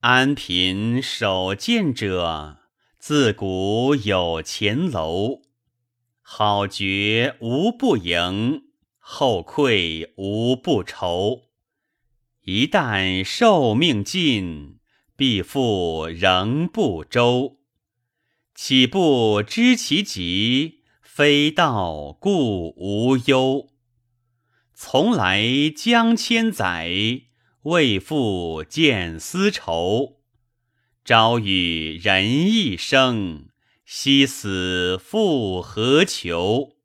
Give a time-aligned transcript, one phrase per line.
[0.00, 2.58] 安贫守贱者，
[2.98, 5.40] 自古有钱楼。
[6.20, 8.64] 好觉无不盈，
[8.98, 11.44] 后愧无不愁。
[12.42, 14.78] 一旦寿命尽，
[15.16, 17.56] 必复仍不周。
[18.54, 20.84] 岂不知其极？
[21.02, 23.70] 非道故无忧。
[24.74, 27.22] 从来将千载，
[27.66, 30.20] 未复见丝绸。
[31.04, 33.48] 朝与人一生，
[33.84, 36.75] 夕死复何求？